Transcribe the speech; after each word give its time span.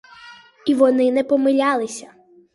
І 0.65 0.73
вони 0.73 1.11
не 1.11 1.23
помилялися. 1.23 2.11